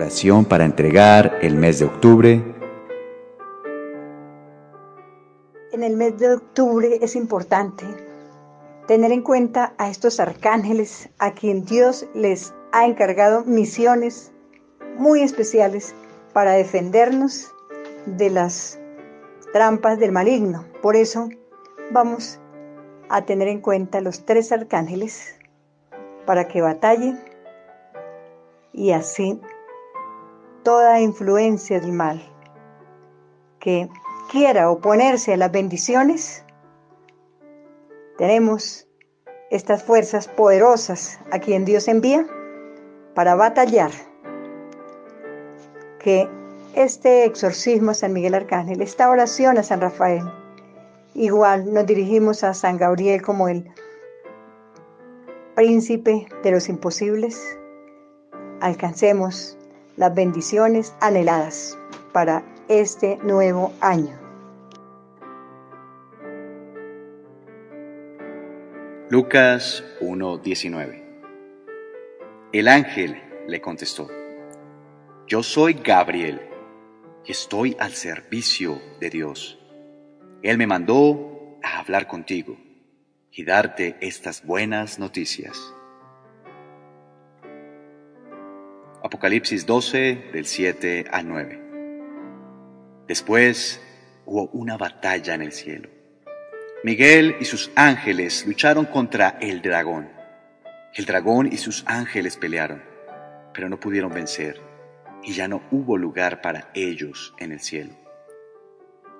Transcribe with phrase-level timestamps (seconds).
[0.00, 2.42] oración para entregar el mes de octubre.
[5.72, 7.84] En el mes de octubre es importante
[8.86, 14.32] tener en cuenta a estos arcángeles a quien Dios les ha encargado misiones
[14.96, 15.94] muy especiales
[16.32, 17.52] para defendernos
[18.06, 18.80] de las
[19.52, 20.64] trampas del maligno.
[20.80, 21.28] Por eso
[21.90, 22.40] vamos
[23.10, 25.38] a tener en cuenta los tres arcángeles
[26.24, 27.20] para que batallen
[28.72, 29.38] y así
[30.62, 32.22] toda influencia del mal
[33.58, 33.88] que
[34.30, 36.44] quiera oponerse a las bendiciones,
[38.16, 38.86] tenemos
[39.50, 42.26] estas fuerzas poderosas a quien Dios envía
[43.14, 43.90] para batallar.
[45.98, 46.28] Que
[46.74, 50.22] este exorcismo a San Miguel Arcángel, esta oración a San Rafael,
[51.14, 53.70] igual nos dirigimos a San Gabriel como el
[55.54, 57.58] príncipe de los imposibles,
[58.60, 59.58] alcancemos
[60.00, 61.76] las bendiciones anheladas
[62.14, 64.18] para este nuevo año.
[69.10, 71.02] Lucas 1:19
[72.50, 74.08] El ángel le contestó,
[75.26, 76.40] Yo soy Gabriel
[77.26, 79.58] y estoy al servicio de Dios.
[80.40, 82.56] Él me mandó a hablar contigo
[83.30, 85.74] y darte estas buenas noticias.
[89.10, 91.60] Apocalipsis 12 del 7 al 9.
[93.08, 93.82] Después
[94.24, 95.88] hubo una batalla en el cielo
[96.84, 100.08] Miguel y sus ángeles lucharon contra el dragón.
[100.94, 102.84] El dragón y sus ángeles pelearon,
[103.52, 104.60] pero no pudieron vencer,
[105.24, 107.92] y ya no hubo lugar para ellos en el cielo.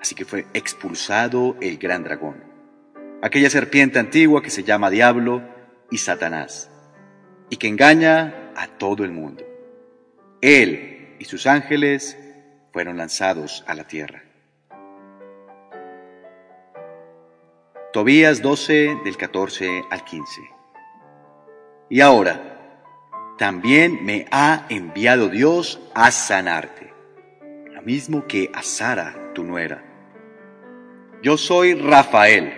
[0.00, 2.44] Así que fue expulsado el gran dragón,
[3.22, 5.42] aquella serpiente antigua que se llama Diablo
[5.90, 6.70] y Satanás,
[7.50, 9.49] y que engaña a todo el mundo.
[10.40, 12.16] Él y sus ángeles
[12.72, 14.22] fueron lanzados a la tierra.
[17.92, 20.40] Tobías 12 del 14 al 15.
[21.90, 22.50] Y ahora,
[23.36, 26.92] también me ha enviado Dios a sanarte,
[27.72, 29.84] lo mismo que a Sara, tu nuera.
[31.22, 32.52] Yo soy Rafael,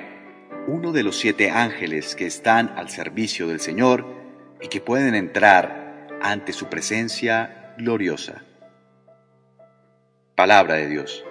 [0.69, 4.05] uno de los siete ángeles que están al servicio del Señor
[4.61, 8.43] y que pueden entrar ante su presencia gloriosa.
[10.37, 11.25] Palabra de Dios.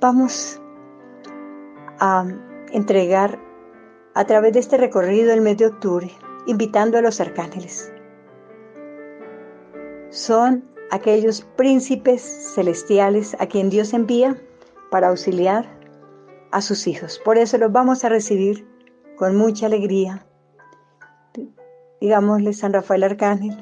[0.00, 0.60] vamos
[1.98, 2.24] a
[2.70, 3.40] entregar
[4.14, 6.10] a través de este recorrido el mes de octubre,
[6.46, 7.92] invitando a los arcángeles.
[10.10, 12.22] Son aquellos príncipes
[12.54, 14.40] celestiales a quien Dios envía
[14.92, 15.66] para auxiliar
[16.52, 17.20] a sus hijos.
[17.24, 18.64] Por eso los vamos a recibir
[19.16, 20.24] con mucha alegría.
[22.00, 23.56] Digámosle San Rafael Arcángel,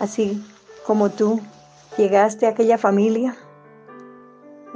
[0.00, 0.42] así
[0.86, 1.40] como tú
[1.96, 3.36] llegaste a aquella familia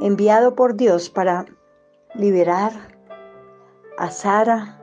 [0.01, 1.47] enviado por Dios para
[2.15, 2.73] liberar
[3.97, 4.79] a Sara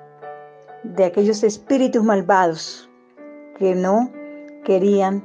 [0.83, 2.89] de aquellos espíritus malvados
[3.57, 4.11] que no
[4.63, 5.23] querían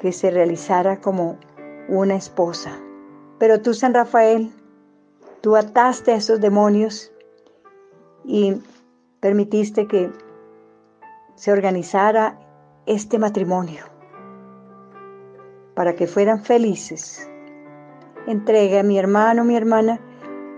[0.00, 1.38] que se realizara como
[1.88, 2.78] una esposa.
[3.38, 4.52] Pero tú, San Rafael,
[5.40, 7.12] tú ataste a esos demonios
[8.24, 8.62] y
[9.20, 10.10] permitiste que
[11.34, 12.38] se organizara
[12.86, 13.84] este matrimonio
[15.74, 17.30] para que fueran felices
[18.26, 20.00] entregue a mi hermano, mi hermana,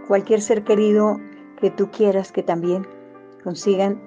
[0.09, 1.21] cualquier ser querido
[1.61, 2.87] que tú quieras que también
[3.43, 4.00] consigan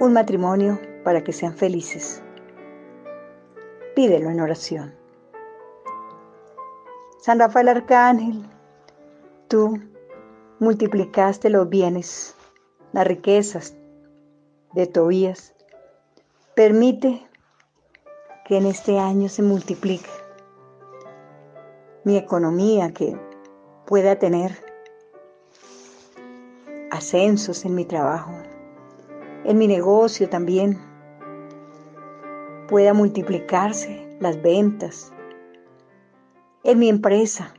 [0.00, 2.22] un matrimonio para que sean felices.
[3.94, 4.94] Pídelo en oración.
[7.20, 8.44] San Rafael Arcángel,
[9.48, 9.78] tú
[10.58, 12.34] multiplicaste los bienes,
[12.92, 13.76] las riquezas
[14.74, 15.54] de Tobías.
[16.54, 17.26] Permite
[18.44, 20.10] que en este año se multiplique
[22.04, 23.16] mi economía, que
[23.86, 24.64] pueda tener
[26.90, 28.32] ascensos en mi trabajo,
[29.44, 30.78] en mi negocio también,
[32.68, 35.12] pueda multiplicarse las ventas,
[36.64, 37.54] en mi empresa,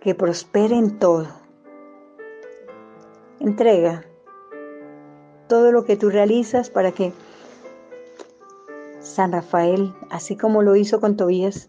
[0.00, 1.28] que prospere en todo.
[3.40, 4.04] Entrega
[5.48, 7.12] todo lo que tú realizas para que
[9.00, 11.68] San Rafael, así como lo hizo con Tobías,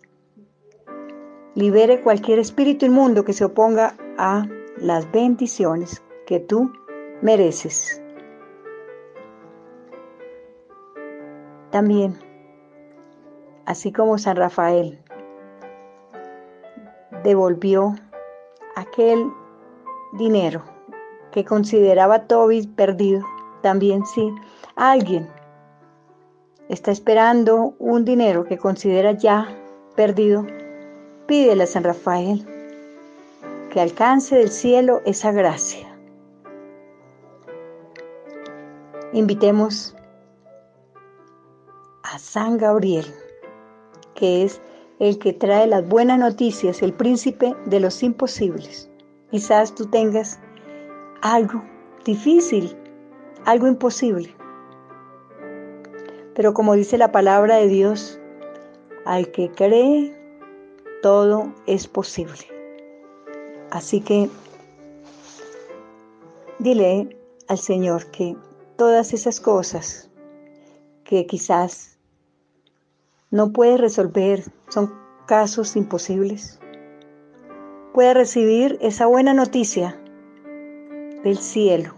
[1.54, 4.45] libere cualquier espíritu inmundo que se oponga a
[4.77, 6.72] las bendiciones que tú
[7.22, 8.01] mereces.
[11.72, 12.18] También,
[13.66, 15.00] así como San Rafael
[17.24, 17.95] devolvió
[18.75, 19.30] aquel
[20.13, 20.63] dinero
[21.31, 23.25] que consideraba Tobis perdido,
[23.65, 24.31] también sí,
[24.75, 25.27] Alguien
[26.69, 29.47] está esperando un dinero que considera ya
[29.95, 30.45] perdido.
[31.25, 32.45] Pídele a San Rafael
[33.71, 35.88] que alcance del cielo esa gracia.
[39.13, 39.95] Invitemos
[42.03, 43.07] a San Gabriel,
[44.13, 44.62] que es
[45.00, 48.91] el que trae las buenas noticias, el príncipe de los imposibles.
[49.31, 50.39] Quizás tú tengas
[51.23, 51.63] algo
[52.06, 52.77] difícil,
[53.45, 54.36] algo imposible.
[56.33, 58.19] Pero como dice la palabra de Dios,
[59.06, 60.13] al que cree,
[61.01, 62.47] todo es posible.
[63.71, 64.30] Así que
[66.59, 68.36] dile al Señor que
[68.75, 70.09] todas esas cosas
[71.03, 71.98] que quizás
[73.30, 74.94] no puede resolver, son
[75.27, 76.59] casos imposibles,
[77.94, 80.00] puede recibir esa buena noticia
[81.24, 81.94] del cielo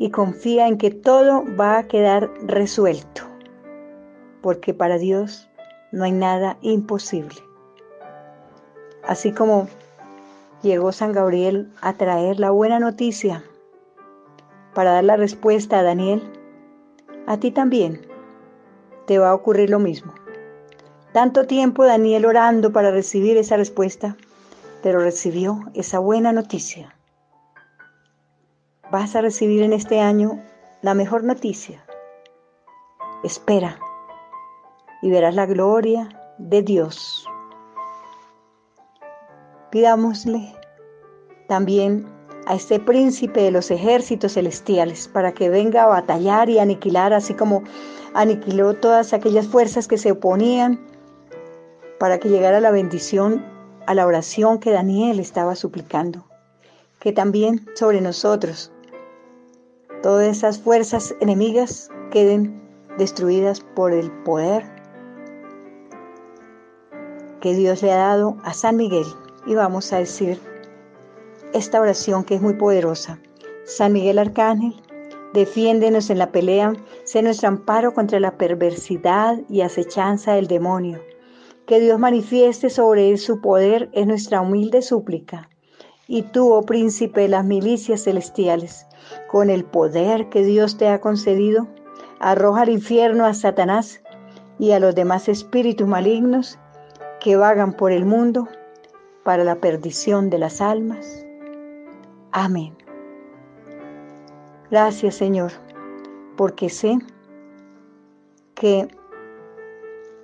[0.00, 3.20] y confía en que todo va a quedar resuelto,
[4.40, 5.50] porque para Dios
[5.92, 7.36] no hay nada imposible.
[9.06, 9.68] Así como
[10.62, 13.44] llegó San Gabriel a traer la buena noticia
[14.72, 16.22] para dar la respuesta a Daniel,
[17.26, 18.00] a ti también
[19.06, 20.14] te va a ocurrir lo mismo.
[21.12, 24.16] Tanto tiempo Daniel orando para recibir esa respuesta,
[24.82, 26.96] pero recibió esa buena noticia.
[28.90, 30.42] Vas a recibir en este año
[30.82, 31.84] la mejor noticia.
[33.22, 33.78] Espera
[35.00, 36.08] y verás la gloria
[36.38, 37.24] de Dios.
[39.70, 40.56] Pidámosle
[41.46, 42.04] también
[42.46, 47.34] a este príncipe de los ejércitos celestiales para que venga a batallar y aniquilar, así
[47.34, 47.62] como
[48.12, 50.84] aniquiló todas aquellas fuerzas que se oponían,
[52.00, 53.46] para que llegara la bendición
[53.86, 56.26] a la oración que Daniel estaba suplicando.
[56.98, 58.72] Que también sobre nosotros
[60.02, 62.60] todas esas fuerzas enemigas queden
[62.98, 64.64] destruidas por el poder
[67.40, 69.06] que Dios le ha dado a San Miguel.
[69.46, 70.38] Y vamos a decir
[71.54, 73.18] esta oración que es muy poderosa.
[73.64, 74.74] San Miguel Arcángel,
[75.32, 76.74] defiéndenos en la pelea,
[77.04, 81.00] sé nuestro amparo contra la perversidad y acechanza del demonio.
[81.66, 85.48] Que Dios manifieste sobre él su poder es nuestra humilde súplica.
[86.08, 88.86] Y tú, oh príncipe de las milicias celestiales,
[89.28, 91.66] con el poder que Dios te ha concedido,
[92.18, 94.02] arroja al infierno a Satanás
[94.58, 96.58] y a los demás espíritus malignos
[97.20, 98.48] que vagan por el mundo
[99.24, 101.24] para la perdición de las almas.
[102.32, 102.76] Amén.
[104.70, 105.52] Gracias Señor,
[106.36, 106.98] porque sé
[108.54, 108.88] que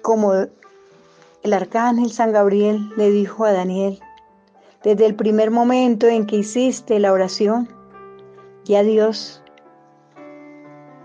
[0.02, 4.00] como el arcángel San Gabriel le dijo a Daniel,
[4.84, 7.68] desde el primer momento en que hiciste la oración,
[8.66, 9.42] ya Dios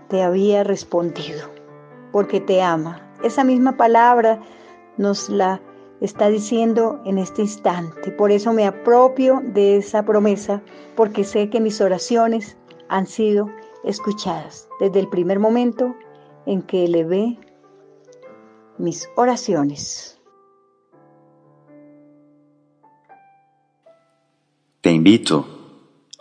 [0.08, 1.48] te había respondido,
[2.10, 3.08] porque te ama.
[3.22, 4.40] Esa misma palabra
[4.98, 5.60] nos la
[6.00, 8.10] está diciendo en este instante.
[8.10, 10.60] Por eso me apropio de esa promesa,
[10.96, 12.56] porque sé que mis oraciones
[12.88, 13.48] han sido
[13.84, 15.94] escuchadas desde el primer momento
[16.46, 17.38] en que elevé
[18.76, 20.20] mis oraciones.
[24.80, 25.46] Te invito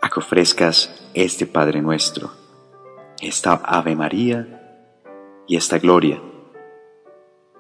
[0.03, 2.31] a que ofrezcas este Padre nuestro,
[3.21, 4.83] esta Ave María
[5.47, 6.21] y esta Gloria,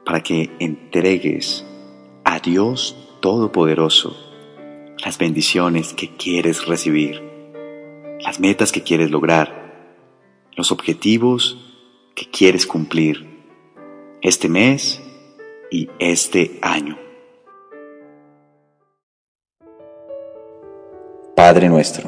[0.05, 1.65] para que entregues
[2.23, 4.15] a Dios Todopoderoso
[5.03, 7.21] las bendiciones que quieres recibir,
[8.19, 9.61] las metas que quieres lograr,
[10.55, 11.57] los objetivos
[12.15, 13.27] que quieres cumplir
[14.21, 15.01] este mes
[15.71, 16.97] y este año.
[21.35, 22.07] Padre nuestro,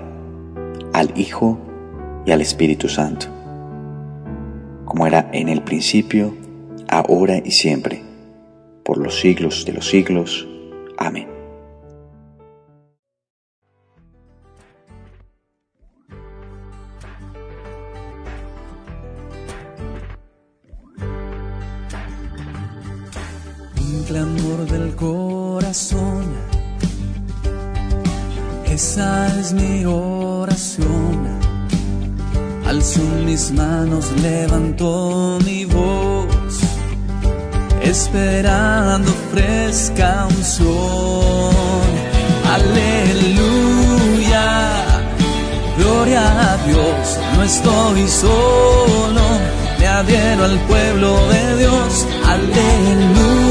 [1.01, 1.57] al Hijo
[2.27, 3.25] y al Espíritu Santo,
[4.85, 6.35] como era en el principio,
[6.87, 8.03] ahora y siempre,
[8.85, 10.47] por los siglos de los siglos.
[10.99, 11.27] Amén.
[23.79, 26.25] Un clamor del corazón,
[29.53, 29.83] mi
[30.51, 31.39] oración
[32.67, 36.59] Alzo mis manos, levanto mi voz,
[37.81, 40.71] esperando fresca unción.
[42.55, 43.45] Aleluya,
[45.77, 49.21] gloria a Dios, no estoy solo,
[49.79, 52.07] me adhiero al pueblo de Dios.
[52.35, 53.43] Aleluya,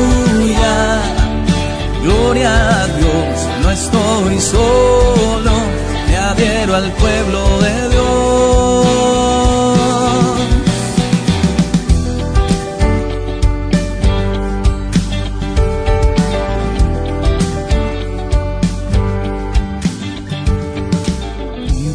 [2.03, 2.53] gloria
[2.83, 5.50] a Dios, no estoy solo,
[6.31, 8.51] adhiero al pueblo de Dios.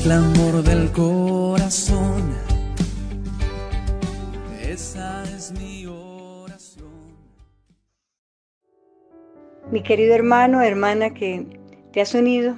[0.03, 2.35] clamor del corazón.
[4.61, 6.85] Esa es mi oración.
[9.71, 11.47] Mi querido hermano, hermana que
[11.91, 12.55] te has unido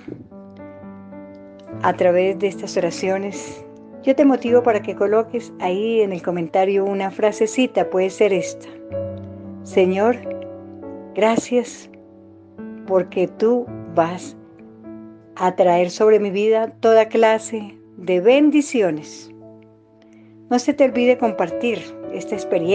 [1.84, 3.64] a través de estas oraciones,
[4.04, 8.68] yo te motivo para que coloques ahí en el comentario una frasecita, puede ser esta.
[9.64, 10.18] Señor,
[11.14, 11.90] gracias
[12.88, 14.38] porque tú vas
[15.36, 19.30] a traer sobre mi vida toda clase de bendiciones.
[20.50, 21.80] No se te olvide compartir
[22.14, 22.68] esta experiencia